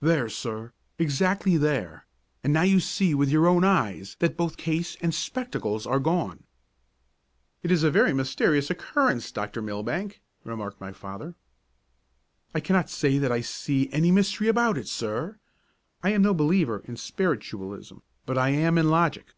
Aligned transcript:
"There, 0.00 0.30
sir, 0.30 0.72
exactly 0.98 1.58
there 1.58 2.06
and 2.42 2.54
now 2.54 2.62
you 2.62 2.80
see 2.80 3.14
with 3.14 3.28
your 3.28 3.46
own 3.46 3.64
eyes 3.64 4.16
that 4.18 4.34
both 4.34 4.56
case 4.56 4.96
and 5.02 5.14
spectacles 5.14 5.86
are 5.86 5.98
gone!" 6.00 6.44
"It 7.62 7.70
is 7.70 7.82
a 7.82 7.90
very 7.90 8.14
mysterious 8.14 8.70
occurrence, 8.70 9.30
Dr. 9.30 9.60
Millbank," 9.60 10.22
remarked 10.42 10.80
my 10.80 10.92
father. 10.92 11.34
"I 12.54 12.60
cannot 12.60 12.88
say 12.88 13.18
that 13.18 13.30
I 13.30 13.42
see 13.42 13.92
any 13.92 14.10
mystery 14.10 14.48
about 14.48 14.78
it, 14.78 14.88
sir; 14.88 15.38
I 16.02 16.12
am 16.12 16.22
no 16.22 16.32
believer 16.32 16.80
in 16.86 16.96
spiritualism, 16.96 17.96
but 18.24 18.38
I 18.38 18.48
am 18.48 18.78
in 18.78 18.88
logic. 18.88 19.34